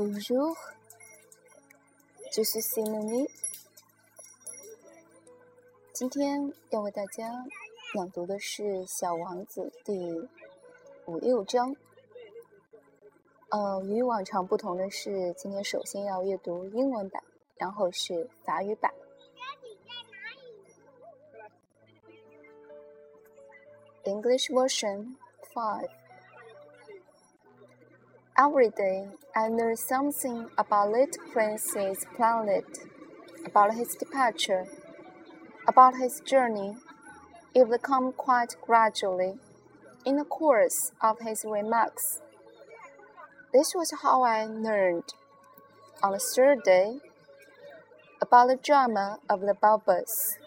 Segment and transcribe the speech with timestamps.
[0.00, 0.56] Bonjour,
[2.32, 3.28] je suis Simone。
[5.92, 7.44] 今天要为大家
[7.92, 10.26] 朗读的是《小王子》第
[11.04, 11.76] 五六章。
[13.50, 17.22] 呃，与往常不同的是，今天首先要阅读英文版，
[17.58, 18.90] 然后是法语版。
[24.04, 25.14] English version
[25.52, 25.90] five.
[28.42, 32.64] Every day, I learn something about Little Prince's planet,
[33.44, 34.66] about his departure,
[35.68, 36.78] about his journey.
[37.54, 39.34] It will come quite gradually,
[40.06, 42.22] in the course of his remarks.
[43.52, 45.12] This was how I learned,
[46.02, 47.00] on the third day,
[48.22, 50.38] about the drama of the bulbous.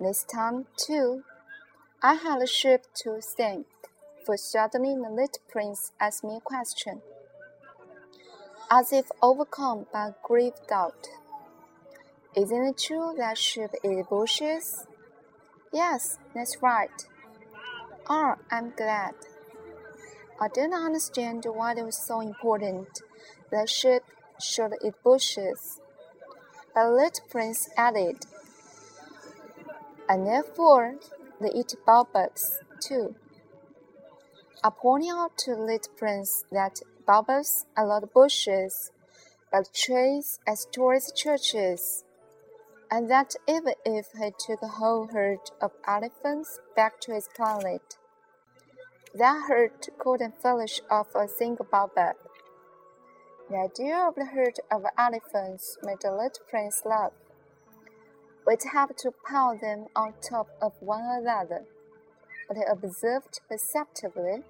[0.00, 1.22] This time, too,
[2.02, 3.66] I had a ship to thank
[4.26, 7.00] for suddenly the little prince asked me a question,
[8.68, 11.06] as if overcome by grave doubt.
[12.34, 14.84] Isn't it true that sheep eat bushes?
[15.72, 17.06] Yes, that's right.
[18.10, 19.14] Oh, I'm glad.
[20.40, 22.88] I didn't understand why it was so important
[23.50, 24.02] that sheep
[24.40, 25.80] should eat bushes.
[26.74, 28.26] The little prince added,
[30.08, 30.96] and therefore
[31.40, 33.14] they eat bulbs too.
[34.64, 38.90] I pointed out to little prince that bulbs are not bushes,
[39.52, 42.04] but trees as tall as churches,
[42.90, 47.98] and that even if he took a whole herd of elephants back to his planet,
[49.14, 51.92] that herd couldn't finish off a single bulb.
[53.50, 57.12] The idea of the herd of elephants made the little prince laugh.
[58.46, 61.66] We'd have to pile them on top of one another
[62.48, 64.42] but observed perceptibly.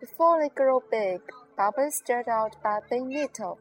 [0.00, 1.20] Before they grow big,
[1.56, 3.58] bubbles start out by being little.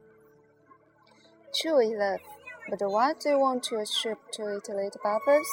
[1.53, 2.21] True enough,
[2.69, 5.47] but why do you want your ship to eat little bubbles?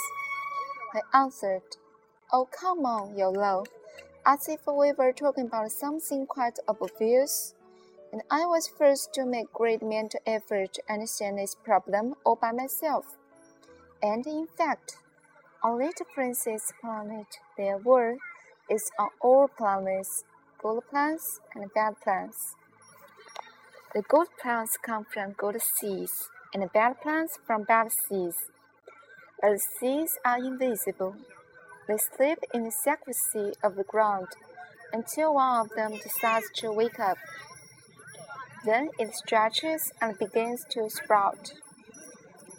[0.95, 1.63] I answered,
[2.33, 3.65] Oh, come on, YOLO,
[4.27, 7.55] as if we were talking about something quite obvious.
[8.13, 12.53] And I was first to make great mental effort to understand this problem all by
[12.53, 13.17] myself.
[14.03, 14.97] And in fact,
[15.63, 18.17] on Little Princess planet, there were,
[18.69, 20.25] is on all planets,
[20.61, 22.57] good plants and bad plants.
[23.95, 26.11] The good plants come from good seas,
[26.53, 28.35] and the bad plants from bad seas.
[29.41, 31.15] But the seeds are invisible.
[31.87, 34.29] They sleep in the secrecy of the ground
[34.93, 37.19] until one of them decides to wake up.
[38.65, 41.53] Then it stretches and begins to sprout.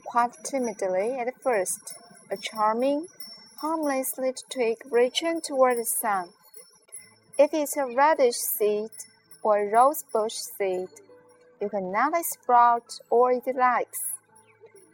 [0.06, 1.96] Quite timidly at first,
[2.31, 3.07] a charming,
[3.57, 6.29] harmless little twig reaching toward the sun.
[7.38, 8.91] If it's a radish seed
[9.41, 10.89] or a rosebush seed,
[11.61, 14.00] you can let it sprout all it likes.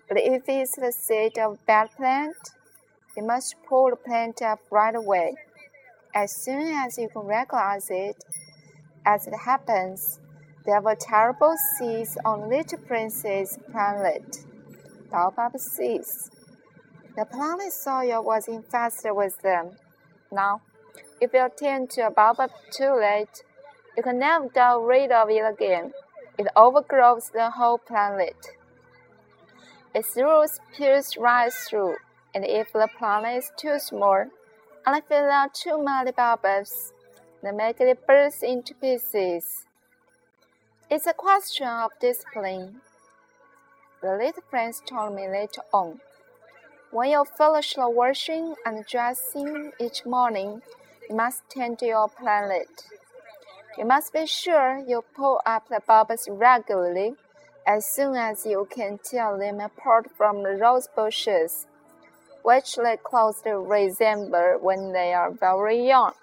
[0.07, 2.35] But if it's the seed of a bad plant,
[3.15, 5.35] you must pull the plant up right away.
[6.15, 8.23] As soon as you can recognize it,
[9.05, 10.19] as it happens,
[10.65, 14.45] there were terrible seeds on Little Princess planet,
[15.11, 16.31] baobab seeds.
[17.19, 19.71] The planet soil was infested with them.
[20.31, 20.61] Now,
[21.19, 23.43] if you tend to a bulb too late,
[23.97, 25.91] you can never get rid of it again.
[26.37, 28.55] It overgrows the whole planet.
[29.93, 31.97] Its roots pierce right through,
[32.33, 34.27] and if the planet is too small,
[34.85, 36.93] and fill out too many bulbs,
[37.43, 39.65] they make it burst into pieces.
[40.89, 42.79] It's a question of discipline.
[44.01, 45.99] The little friends told me later on.
[46.91, 50.63] When you finish the washing and dressing each morning,
[51.07, 52.67] you must tend to your planet.
[53.77, 57.13] You must be sure you pull up the bulbs regularly
[57.67, 61.67] as soon as you can tell them apart from the rose bushes,
[62.41, 66.13] which they closely resemble when they are very young.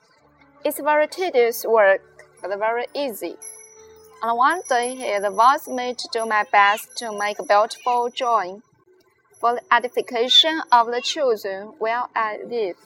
[0.65, 2.03] It's very tedious work,
[2.43, 3.37] but very easy.
[4.21, 8.63] And one day he advised me to do my best to make a beautiful drawing
[9.41, 12.77] for the edification of the children where I live.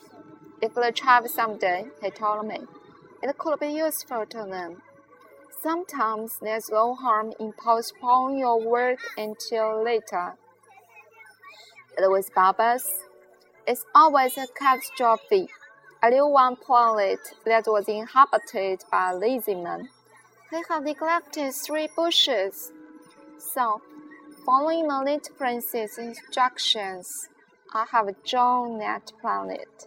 [0.60, 2.60] If they travel someday, he told me,
[3.22, 4.82] it could be useful to them.
[5.62, 10.34] Sometimes there's no harm in postponing your work until later.
[11.98, 12.88] It was Babas,
[13.66, 15.48] it's always a catastrophe.
[16.02, 19.90] I knew one planet that was inhabited by a lazy man.
[20.50, 22.72] They had neglected three bushes.
[23.38, 23.82] So
[24.46, 27.28] Following little prince's instructions,
[27.74, 29.86] I have drawn that planet.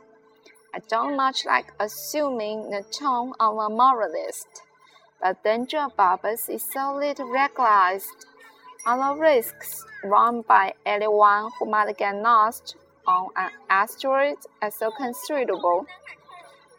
[0.75, 4.47] I don't much like assuming the tone of a moralist,
[5.19, 8.27] but danger bubbles is so little recognized,
[8.85, 12.75] the risks run by anyone who might get lost
[13.07, 15.87] on an asteroid are so considerable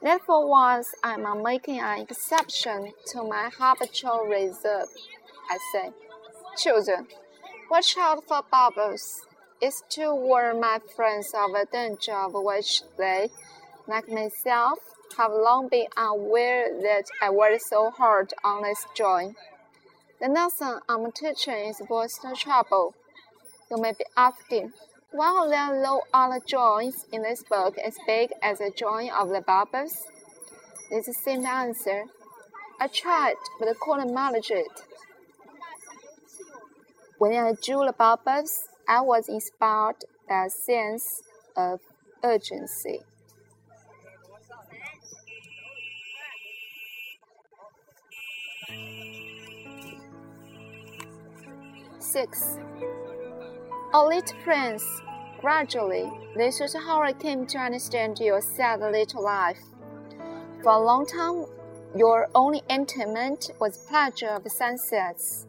[0.00, 4.88] that for once I am making an exception to my habitual reserve.
[5.50, 5.90] I say,
[6.56, 7.08] Children,
[7.70, 9.26] watch out for bubbles.
[9.60, 13.28] It's to warn my friends of a danger of which they,
[13.86, 14.78] like myself,
[15.16, 19.36] have long been aware that I work so hard on this joint.
[20.20, 22.94] The lesson I'm teaching is both the trouble.
[23.70, 24.72] You may be asking,
[25.10, 29.30] why are there no other joints in this book as big as the joint of
[29.30, 30.06] the bubbles?
[30.90, 32.04] It's the same answer.
[32.80, 34.82] I tried, but I couldn't manage it.
[37.24, 41.22] When I drew the bubbles, I was inspired by a sense
[41.56, 41.80] of
[42.22, 43.00] urgency.
[51.98, 52.58] 6.
[53.94, 54.84] O little prince,
[55.40, 59.62] gradually, this is how I came to understand your sad little life.
[60.62, 61.46] For a long time,
[61.96, 65.46] your only entertainment was pleasure of sunsets.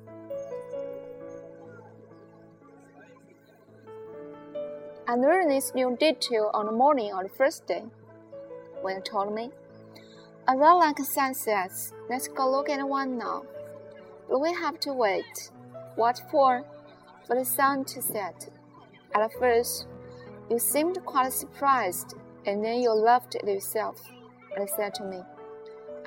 [5.07, 7.83] I learned this new detail on the morning of the first day,
[8.81, 9.51] when you told me,
[10.47, 11.93] I really like sunsets.
[12.09, 13.43] Let's go look at one now.
[14.27, 15.51] But we have to wait.
[15.95, 16.65] What for?
[17.27, 18.49] For the sun to set.
[19.13, 19.85] At first,
[20.49, 22.15] you seemed quite surprised,
[22.47, 24.01] and then you laughed at yourself
[24.57, 25.21] and said to me,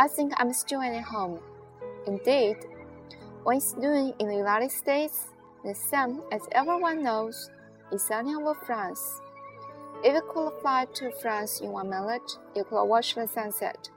[0.00, 1.38] I think I'm still at home.
[2.08, 2.56] Indeed,
[3.44, 5.26] when it's noon in the United States,
[5.64, 7.50] the sun, as everyone knows,
[7.96, 9.20] setting over France.
[10.05, 13.88] If you could fly to France in one minute, you could watch the sunset.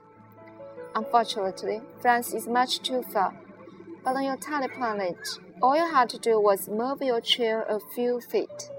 [0.94, 3.34] Unfortunately, France is much too far.
[4.04, 5.16] But on your tiny planet,
[5.62, 8.70] all you had to do was move your chair a few feet,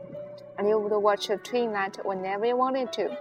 [0.57, 3.17] and you would watch the twilight whenever you wanted to.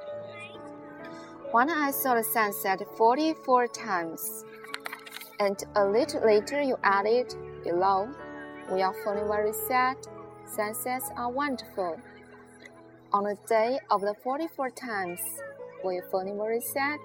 [1.52, 4.44] One I saw the sunset 44 times,
[5.38, 8.08] and a little later you added, below,
[8.72, 9.96] we are feeling very sad.
[10.54, 11.98] Sunsets are wonderful.
[13.10, 15.18] On the day of the 44 times,
[15.82, 16.98] you feeling very sad?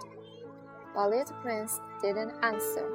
[0.93, 2.91] But little prince didn't answer.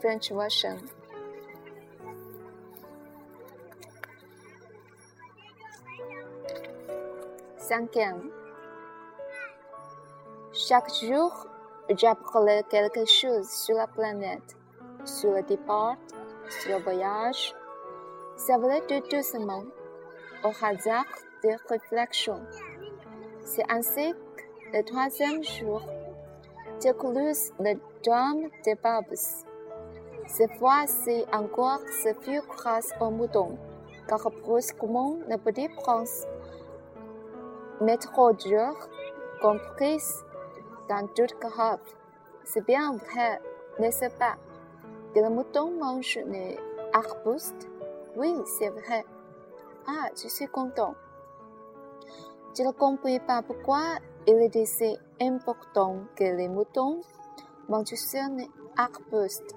[0.00, 0.80] French version.
[7.58, 8.30] Cinquième.
[10.54, 11.46] Chaque jour,
[11.94, 14.56] j'apprends quelque chose sur la planète,
[15.04, 15.96] sur le départ,
[16.60, 17.54] sur le voyage.
[18.36, 19.64] Ça voulait tout doucement,
[20.44, 21.04] au hasard
[21.42, 22.42] des réflexions.
[23.40, 25.82] C'est ainsi que le troisième jour,
[26.94, 29.14] connu le drame des babes.
[30.26, 33.58] Cette fois-ci encore, ce fut grâce au mouton,
[34.08, 36.26] car brusquement le petit prince,
[37.80, 38.88] dur,
[39.40, 40.24] comprise
[40.88, 41.80] dans toute carafe.
[42.44, 43.40] C'est bien vrai,
[43.78, 44.36] n'est-ce pas,
[45.14, 46.58] que le mouton mange les
[46.92, 47.68] arbustes
[48.16, 49.04] Oui, c'est vrai.
[49.86, 50.94] Ah, je suis content.
[52.56, 57.00] Je ne comprends pas pourquoi il est si important que les moutons
[57.68, 59.54] mangent sur les arbustes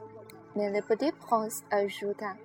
[0.55, 2.35] mais le petit prince ajouta.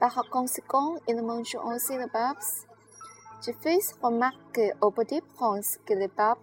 [0.00, 2.36] Par conséquent, il mange aussi les babes.
[3.44, 6.38] Je fais remarquer au petit prince que les babes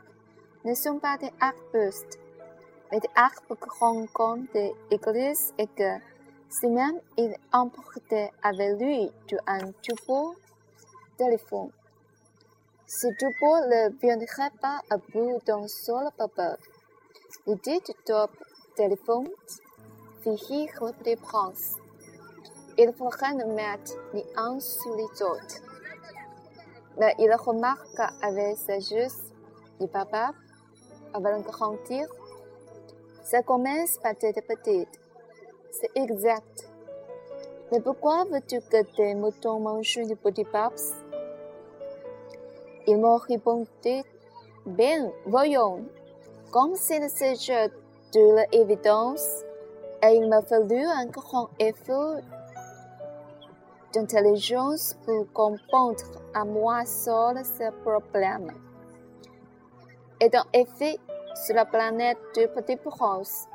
[0.66, 2.20] ne sont pas des arbustes,
[4.14, 5.98] comme des églises et que,
[6.50, 9.12] si même il emportait avec lui
[9.48, 10.36] un tubo
[11.18, 11.72] téléphone,
[12.88, 16.58] ce tubo ne viendrait pas à bout d'un seul babeur.
[17.48, 18.32] Le dit top
[18.76, 19.30] téléphone
[20.22, 21.78] fit le petit prince.
[22.78, 25.62] Il faudrait nous mettre les uns sur les autres.
[27.00, 29.34] Mais il remarqua avec sagesse
[29.80, 30.32] du papa,
[31.14, 32.08] avec un grand tir.
[33.24, 35.00] Ça commence par être petite.
[35.72, 36.68] C'est exact.
[37.72, 40.94] Mais pourquoi veux-tu que tes moutons mangent du petit paps?
[42.88, 44.04] Il m'a répondu,
[44.66, 45.86] bien, voyons,
[46.52, 47.70] comme s'il s'agit
[48.14, 49.44] de l'évidence,
[50.04, 52.18] et il m'a fallu un grand effort
[53.94, 58.52] d'intelligence pour comprendre à moi seul ce problème.
[60.20, 61.00] Et dans effet,
[61.36, 63.48] sur la planète du Petit Prince,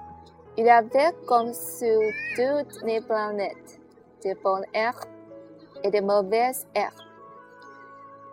[0.56, 2.00] il y avait comme sur
[2.35, 3.80] toutes les planètes
[4.25, 5.04] de bonnes herbes
[5.85, 6.95] et de mauvaises herbes.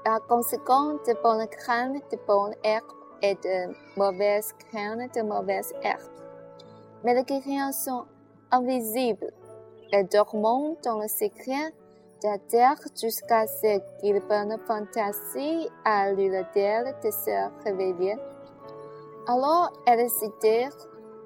[0.05, 2.83] Par conséquent, de bonnes graines, de bonnes herbes
[3.21, 6.01] et de mauvaises graines de mauvaises herbes.
[7.03, 8.05] Mais les guerriers sont
[8.51, 9.31] invisibles
[9.91, 11.73] et dorment dans le secret
[12.23, 18.17] de la terre jusqu'à ce qu'ils bonne fantaisie à l'huile d'elle de se réveiller.
[19.25, 20.75] Alors elles s'étirent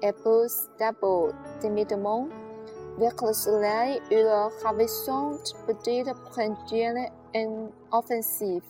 [0.02, 2.28] et poussent d'abord timidement
[2.96, 7.10] vers le soleil leur ravissante petite prunelle
[7.90, 8.62] offensive.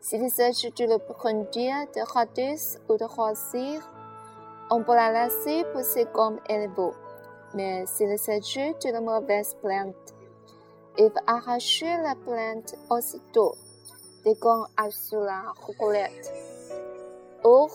[0.00, 3.80] S'il s'agit de prunelle de radis ou de rosir,
[4.70, 6.92] on peut la laisser pousser comme elle veut.
[7.54, 10.14] Mais s'il s'agit de mauvaise plante,
[10.98, 13.54] il faut arracher la plante aussitôt,
[14.24, 16.32] des gants sur la recolette.
[17.44, 17.70] Or,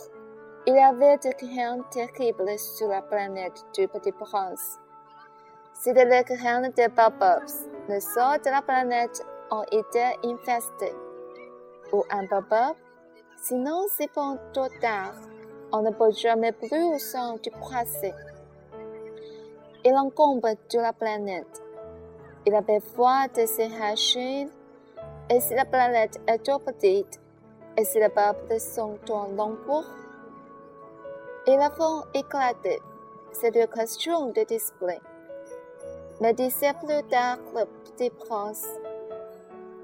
[0.67, 4.77] il y avait des graines terribles sur la planète du Petit Prince.
[5.71, 7.47] C'était les graines des baobabs.
[7.88, 10.93] Le sol de la planète ont été infestés.
[11.93, 12.75] Ou un baobab,
[13.38, 15.13] sinon c'est pas trop tard.
[15.71, 18.13] On ne peut jamais plus au sein du passé.
[19.86, 21.63] Il encombre toute la planète.
[22.45, 24.50] Il a besoin de se hacher.
[25.29, 27.21] Et si la planète est trop petite,
[27.77, 30.06] et si les babes sont trop nombreux, ils
[31.56, 32.82] la font éclater.
[33.32, 35.00] C'est une question de display.
[36.20, 38.68] Mais disait plus tard le petit prince.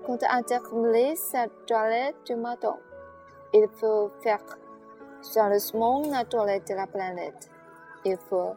[0.05, 2.75] Quand terminé sa toilette du matin,
[3.53, 4.43] il faut faire
[5.21, 7.49] sérieusement la toilette de la planète.
[8.03, 8.55] Il faut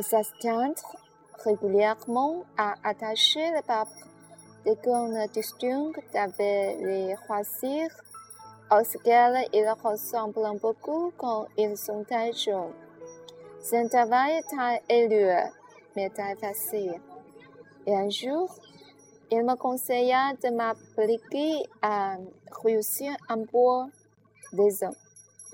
[0.00, 0.96] s'astreindre
[1.44, 3.88] régulièrement à attacher le pape
[4.64, 7.14] des cornes distinctes avec les
[8.68, 12.72] choisir, auxquelles ils ressemblent beaucoup quand ils sont très jeunes.
[13.60, 15.44] C'est un travail très élevé
[15.96, 17.00] mais très facile.
[17.86, 18.54] Et un jour,
[19.30, 22.16] il me conseilla de m'appliquer à
[22.62, 23.88] réussir un bois
[24.52, 24.94] des hommes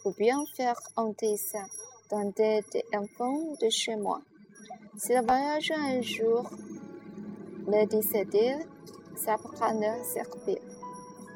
[0.03, 1.65] pour bien faire entrer ça
[2.11, 2.63] dans des
[2.95, 4.21] enfants de chez moi.
[4.97, 6.51] Si le voyage un jour,
[7.67, 8.67] me disait-il,
[9.17, 10.59] ça prendra servir.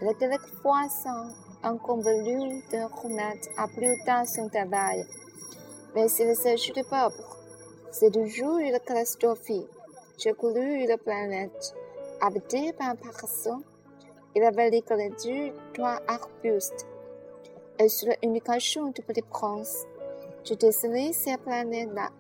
[0.03, 1.29] Il est quelquefois sans
[1.63, 5.05] inconvenu de plus tard son travail.
[5.95, 7.39] Mais s'il s'agit de pauvres,
[7.91, 9.51] c'est toujours une catastrophe.
[10.19, 11.75] J'ai couru une planète
[12.21, 13.63] habitée par un personne.
[14.35, 16.87] Il avait l'éclairé trois arbustes.
[17.79, 19.85] Et sur l'indication du petit prince,
[20.45, 22.11] je décelé ces planètes-là.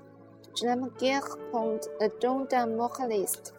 [0.58, 3.54] Je n'aime guère prendre le don d'un moraliste.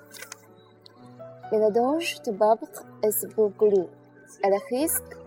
[1.52, 2.68] Mais le danger de Babre
[3.04, 3.88] est beaucoup.
[4.44, 5.18] Elle risque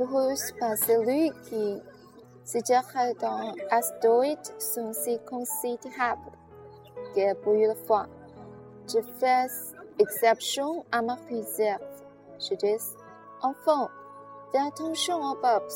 [0.00, 1.82] couru par celui qui
[2.42, 6.32] c'est-à-dire dans astéroïdes sont si considérables
[7.14, 8.06] que pour une fois,
[8.88, 9.46] je fais
[9.98, 11.82] exception à ma réserve.
[12.38, 12.82] Je dis,
[13.42, 13.88] enfin,
[14.50, 15.70] fais attention aux bobs.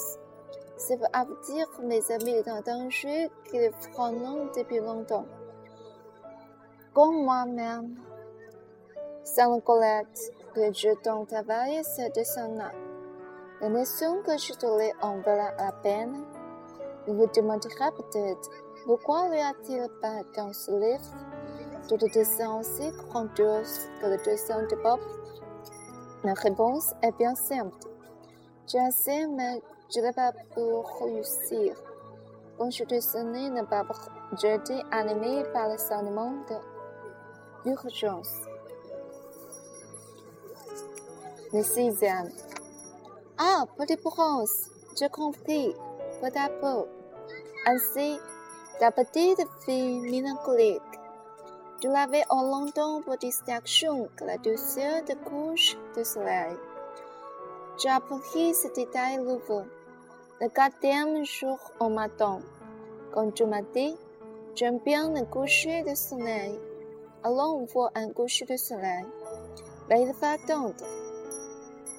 [0.76, 5.26] Ça veut dire mes amis en danger qu'ils feront depuis longtemps.
[6.95, 7.95] Comme moi-même,
[9.23, 12.73] sans colette que je donne travail ce dessin-là.
[13.61, 16.25] La notion que je te l'ai en la peine
[17.07, 18.51] vous vous demanderez peut-être
[18.87, 21.05] pourquoi n'y a-t-il pas dans ce livre
[21.91, 25.01] de dessins aussi grandiose que le dessin de Bob
[26.23, 27.77] La réponse est bien simple.
[28.67, 29.63] J'ai assez, mais
[29.95, 30.61] je n'ai pas pu
[31.01, 31.77] réussir.
[32.59, 33.87] Quand je dessinais le Bob,
[34.41, 36.33] j'étais animé par le sentiment
[37.65, 38.35] d'urgence.
[41.53, 42.31] Le sixième.
[43.37, 45.75] Ah, petit prince, j'ai compris
[46.21, 46.88] peu à peu.
[47.67, 48.17] Ainsi,
[48.81, 50.81] la petite fille mélancolique.
[51.83, 56.55] Je l'avais au longtemps pour distraction que la douceur de couche de soleil.
[57.83, 59.62] J'ai appris ce détail nouveau.
[60.41, 62.41] Le quatrième jour au matin,
[63.12, 63.97] quand tu m'as dit,
[64.55, 66.57] j'aime bien le coucher de soleil.
[67.25, 69.05] Alors on voit un coucher de soleil.
[69.91, 70.75] Mais il faut attendre.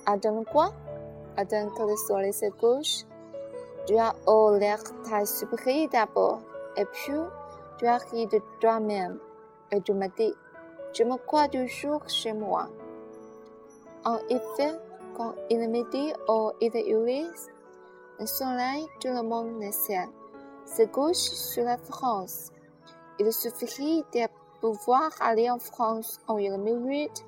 [0.05, 0.71] Attendre quoi?
[1.37, 3.05] Attendre que le soleil se couche
[3.85, 6.41] tu as eu l'air très surpris d'abord,
[6.75, 7.13] et puis
[7.77, 9.19] tu as ri de toi-même,
[9.71, 10.33] et tu m'as dit,
[10.93, 12.67] je me crois toujours chez moi.
[14.03, 14.73] En effet,
[15.15, 17.51] quand il midi ou il est huit,
[18.19, 20.09] le soleil, tout le monde le sait,
[20.65, 22.51] se couche sur la France.
[23.19, 24.27] Il suffit de
[24.61, 27.23] pouvoir aller en France en une minute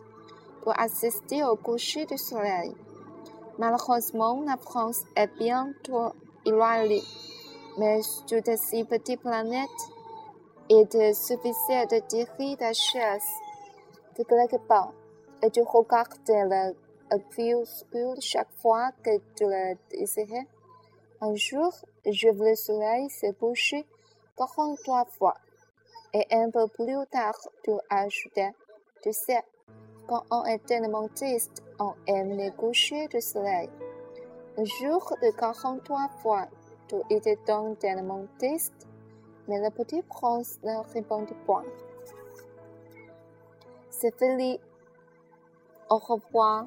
[0.64, 2.74] pour assister au coucher du soleil.
[3.58, 6.14] Malheureusement, la France est bientôt
[6.46, 7.02] éloigné.
[7.80, 9.70] Mais sur ces petites planètes,
[10.70, 13.30] il te suffisait de tirer ta chaise
[14.18, 14.94] de quelque part
[15.42, 16.74] et de regarder
[17.12, 20.48] le spilled chaque fois que tu le désirais.
[21.22, 21.74] Un jour,
[22.06, 23.88] je le soleil se coucher
[24.36, 25.36] quarante-trois fois.
[26.14, 28.52] Et un peu plus tard, tu ajoutais,
[29.02, 29.44] tu sais,
[30.08, 33.70] quand on est tellement triste, on aime les coucher du soleil.
[34.58, 36.48] Un jour de quarante-trois fois,
[36.88, 38.88] tu étais donc tellement triste,
[39.48, 41.66] mais le petit prince ne répondit point.
[43.90, 44.60] C'est fini.
[45.90, 46.66] Au revoir.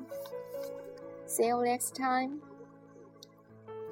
[1.26, 2.40] See you next time.